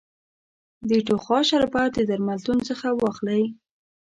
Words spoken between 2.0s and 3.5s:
درملتون څخه واخلی